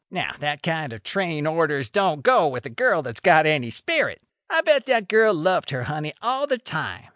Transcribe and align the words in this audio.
"Now 0.09 0.33
that 0.39 0.63
kind 0.63 0.93
of 0.93 1.03
train 1.03 1.45
orders 1.45 1.91
don't 1.91 2.23
go 2.23 2.47
with 2.47 2.65
a 2.65 2.71
girl 2.71 3.03
that's 3.03 3.19
got 3.19 3.45
any 3.45 3.69
spirit. 3.69 4.19
I 4.49 4.61
bet 4.61 4.87
that 4.87 5.07
girl 5.07 5.31
loved 5.35 5.69
her 5.69 5.83
honey 5.83 6.15
all 6.23 6.47
the 6.47 6.57
time. 6.57 7.05